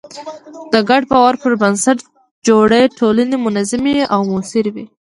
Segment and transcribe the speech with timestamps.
[0.73, 1.97] د ګډ باور پر بنسټ
[2.47, 4.85] جوړې ټولنې منظمې او موثرې وي.